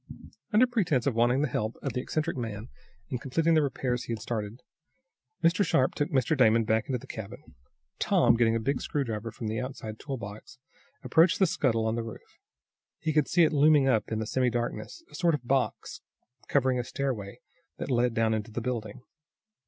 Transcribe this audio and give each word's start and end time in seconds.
Under 0.51 0.65
pretense 0.65 1.05
of 1.05 1.13
wanting 1.13 1.43
the 1.43 1.47
help 1.47 1.75
of 1.83 1.93
the 1.93 2.01
eccentric 2.01 2.35
man 2.35 2.69
in 3.09 3.19
completing 3.19 3.53
the 3.53 3.61
repairs 3.61 4.05
he 4.05 4.11
had 4.13 4.19
started, 4.19 4.63
Mr. 5.43 5.63
Sharp 5.63 5.93
took 5.93 6.09
Mr. 6.09 6.35
Damon 6.35 6.63
back 6.63 6.87
into 6.87 6.97
the 6.97 7.05
cabin. 7.05 7.53
Tom, 7.99 8.35
getting 8.35 8.55
a 8.55 8.59
big 8.59 8.81
screwdriver 8.81 9.29
from 9.29 9.47
an 9.51 9.59
outside 9.59 9.99
toolbox, 9.99 10.57
approached 11.03 11.37
the 11.37 11.45
scuttle 11.45 11.85
on 11.85 11.93
the 11.93 12.01
roof. 12.01 12.39
He 12.97 13.13
could 13.13 13.27
see 13.27 13.43
it 13.43 13.53
looming 13.53 13.87
up 13.87 14.11
in 14.11 14.17
the 14.17 14.25
semidarkness, 14.25 15.03
a 15.11 15.13
sort 15.13 15.35
of 15.35 15.47
box, 15.47 16.01
covering 16.47 16.79
a 16.79 16.83
stairway 16.83 17.39
that 17.77 17.91
led 17.91 18.15
down 18.15 18.33
into 18.33 18.49
the 18.49 18.59
building. 18.59 19.03